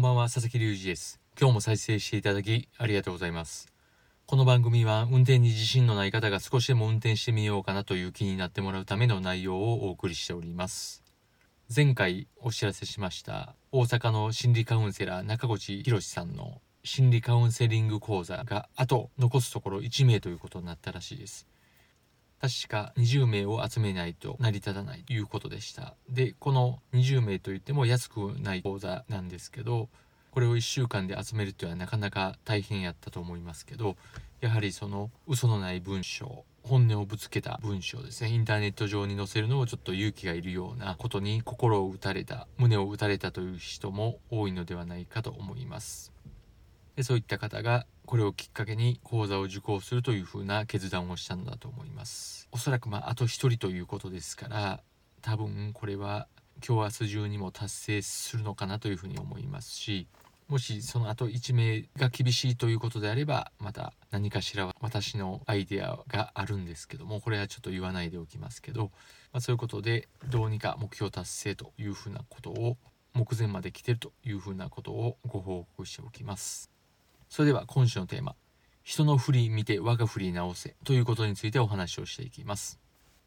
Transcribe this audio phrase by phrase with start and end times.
[0.00, 1.20] んばんは、佐々木隆二です。
[1.38, 3.68] 今日も再生していただきありがとうございます。
[4.24, 11.04] この番組は運転に自信のない方が少しでも運転してみようかなという気になってもらうための内容をお送りしております。
[11.74, 21.46] 前回お知らせしました大阪の心理カウンセラー中越博さんの心理カウンセリング講座があと残すところ1名ということになったらしいです。
[22.40, 25.94] 確か20名を集めないと成り立たないということでした。
[26.08, 29.88] で、この20名といっても安くない講座なんですけど、
[30.30, 33.96] これを1週間で集めるというのはなかなか大変やったと思いますけど、
[34.40, 46.12] やはりその嘘のない文章、本音をぶつけた文章ですね、インターネット上に載せるのをちょっと勇気がいるようなことに心を打たれた、胸を打たれたという人も多いのではないかと思います。
[47.00, 54.80] でそういった方がこれをきっかけに講座を受講するというふうな決断をしたのだと思いますおそらくまああと一人ということですから
[55.22, 60.08] 多分これは今日明日中にも達成するのかなというふうに思いますし
[60.46, 68.90] もしその後1名が厳しいということであればまた何かしら私のアイデアがあるんですけどもこれはちょっと言わないでおきますけど、
[69.32, 72.76] まあ、そういうことでどうにか目標達成というふうなことを
[73.14, 76.69] 目前まで来てるというふうなことをご報告しておきます。
[77.30, 78.34] それでは今週のテーマ
[78.82, 82.80] 「人の振り見て我が振り直せ」ということについてお話をしていきます。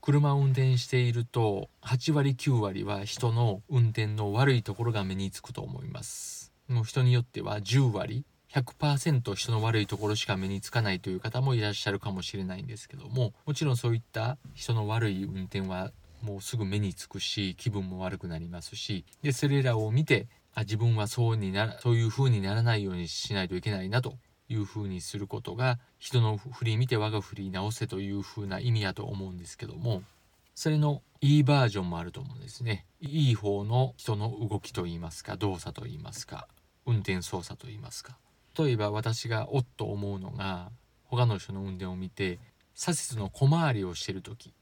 [0.00, 6.52] 車を運転していると8割9割は人の運転の悪いところが目につくと思います。
[6.68, 15.92] もう人によっては10割100%人の悪いところしか目につかないという方もいらっしゃるかもしれないんですけどももちろんそういった人の悪い運転は
[16.22, 20.28] もうすぐ目につくし気分も悪くなりますしでそれらを見て
[20.60, 24.14] 自分はそうにならそういう風にならないようにしないといけないなと
[24.48, 30.02] いう風にすることが人の振り見て我が振り直せという風な意味やと思うんですけども
[30.54, 32.84] それのいいバージョンもあると思うんですね。
[33.00, 36.48] いい方の人の動きといいますか動作といいますか
[36.84, 38.18] 運転操作といいますか。
[38.58, 40.72] 例えば私がおっと思うのが
[41.04, 42.40] 他の人の運転を見て
[42.74, 44.52] 左折の小回りをしてる時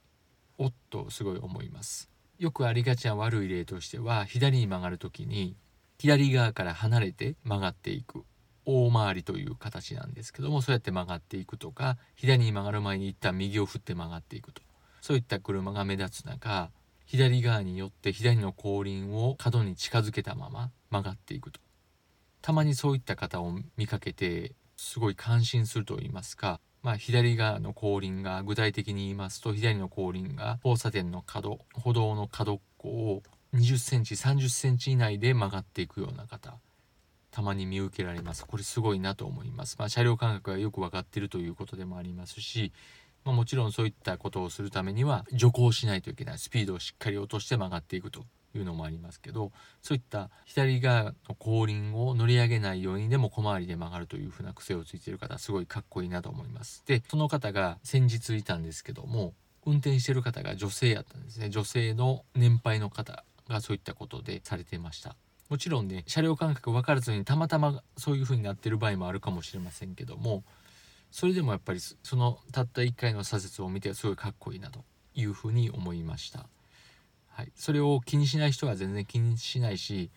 [0.58, 2.10] おっとすごい思います。
[2.38, 5.56] よくありがちな悪い例としては左に曲がる時に
[5.98, 8.24] 左側から離れて曲がっていく。
[8.68, 14.60] 大回りという形なんですけどもそうやって曲がっていくとか左に曲がる前に一旦右を振って曲がっていくと。
[15.00, 16.70] そういった車が目立つ中
[17.04, 21.60] 左側によって左の後輪を角に近づけたまま曲がっていくと。
[22.42, 33.22] たまにそういった方を見かけてすごい感心すると言いますかまあ、左側の後輪が具体的に言いますと左の後輪が交差点の角歩道の角っこを
[33.56, 36.54] 20センチ30センチ以内で曲がっていくような方
[37.30, 38.46] たまに見受けられます。
[38.46, 42.72] これすごいなと思います、まあ、車両感覚がよく分かっているということでもありますし、
[43.24, 46.38] まあ、もちろんそういったことをするためには徐行しないといけない。
[46.38, 48.24] スピードをしっかり落として曲がっていくと
[48.56, 49.52] いうのもありますけど
[49.82, 56.82] そういった左側の後輪を乗り上げないようにでも小回りで曲がるというふうな癖をついている方すごいかっこいいなと思います。
[56.86, 59.34] でその方が先日いたんですけども
[59.64, 61.50] 運転してる方が女性やったんですね。
[61.50, 65.16] 女性の年配の方がそういったことでされてました。
[65.48, 70.42] もちろんね車両感覚分からずにたまたまそういう風になってる場合もあるかもしれませんけども
[71.12, 76.46] それでもやっぱりそのたった1回の左折を見てすごいかっこいいなという風に思いました。
[77.28, 80.10] はい、それを気にしない人は全然気にしないし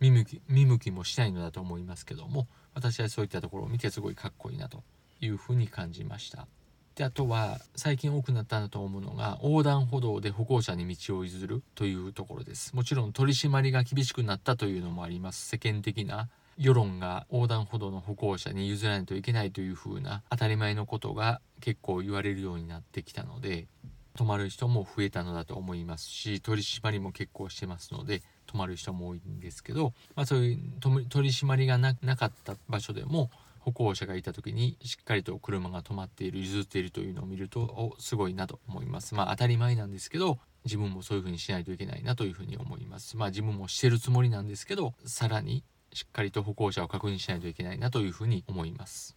[0.00, 4.82] 見向き見向きもしないのだと思いますけども私はそういったところを見てすごいかっこいいなと
[5.20, 6.46] いうふうに感じました。
[6.96, 12.74] であとは最近多くなったなと思うのが横断歩道で歩行者に道を譲るというところです。
[12.74, 15.46] もちろん取り締まりが厳しくなったというのもあります。
[15.46, 23.66] 世間的な世論が横断歩道の歩行者に譲らないといけないというふうな当たり前のことが結構言われるようになってきたので
[24.16, 33.30] 泊まる人も増えたのだと思いますし取り締まりも結構してますので泊まる人も多いんですけど、まあ、そういう取り締まりがなかった場所でも
[33.66, 39.16] 歩行者がいた時にしっかりと車が止まっている譲っているというのを見るとおすごいなと思います。
[39.16, 43.16] まあ当たり前なんですけど自分もそういうふうにしないといけないなというふうに思います。
[43.16, 49.16] まあ自分もしてるつもりなんですけどさらにしっかりと歩行者を確認しないといけないなというふうに思います。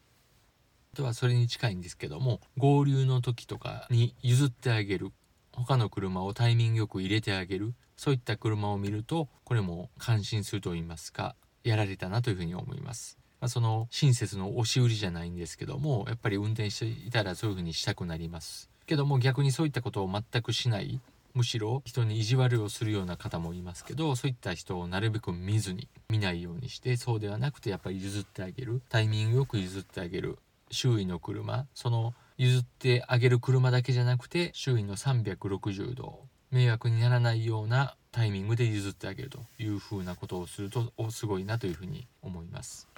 [0.93, 5.11] あとはそれに近いんですけども合流の時とかに譲ってあげる
[5.51, 13.19] 他の車をタイミングよく入れてあげるそういった車を見るとこれも感心すると言いますかやられたなというふうに思います。
[13.41, 20.99] まあ、その親切の押し売りじゃないんですけどもやっぱり運転していたらそういうふうにしたくなりますけども逆にそういったことを全くしない
[21.33, 30.39] むしろ人に意地悪をするような方もいますけどそういった人をなるべく見ずに見ないようにしてそうではなくてやっぱり譲ってあげるタイミングよく譲ってあげる
[30.71, 36.19] 周囲の車その譲ってあげる車だけじゃなくて周囲の360度
[36.51, 42.88] 迷惑にならないようなタイミングで譲ってあげるというふうなことをするとすごいなというふうに思います。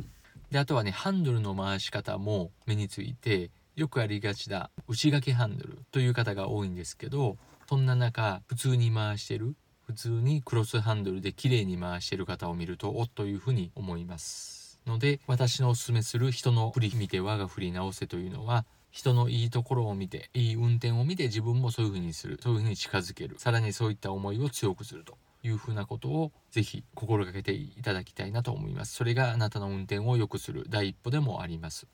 [0.52, 4.70] であとはねハンドルの回し方も目についてよくありがちだ。
[4.88, 7.38] 内掛けハンドルという方が多いんですけど
[7.68, 9.56] そんな中普通に回してる
[9.86, 25.18] 普通にクロスハンドルで綺麗に回してる方を見るとおっというふうに思いますので私のおすすめする人の振り見て我が振り直せというのは人のいいところを見ていい運転を見て自分もそういうふうにするそういうふうに近づけるさらにそういった思いを強くすると。
[25.44, 28.94] いうふうなことをぜひ心がけていただきたいなと思います。
[28.94, 31.88] それがあなたの運転を良くする第一歩でもあります。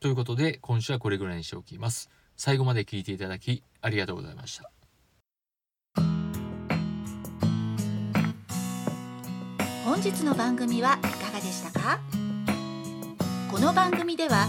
[0.00, 2.10] ということで今週はこれぐらいにしておきます。
[2.36, 4.70] 最後まで聞いていただきありがとうございました。
[9.84, 12.00] 本日の番組はいかがでしたか？
[13.50, 14.46] この番組では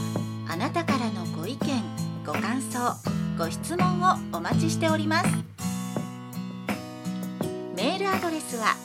[0.50, 1.82] あなたからのご意見
[2.26, 2.94] ご感想
[3.38, 5.57] ご質問をお待ちしております。
[7.78, 8.76] メールアドレスは